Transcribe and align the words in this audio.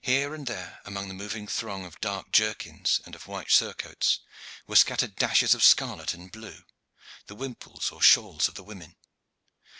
Here 0.00 0.32
and 0.32 0.46
there 0.46 0.78
among 0.84 1.08
the 1.08 1.14
moving 1.14 1.48
throng 1.48 1.84
of 1.84 2.00
dark 2.00 2.30
jerkins 2.30 3.00
and 3.04 3.16
of 3.16 3.26
white 3.26 3.50
surcoats 3.50 4.20
were 4.68 4.76
scattered 4.76 5.16
dashes 5.16 5.56
of 5.56 5.64
scarlet 5.64 6.14
and 6.14 6.30
blue, 6.30 6.64
the 7.26 7.34
whimples 7.34 7.90
or 7.90 8.00
shawls 8.00 8.46
of 8.46 8.54
the 8.54 8.62
women. 8.62 8.94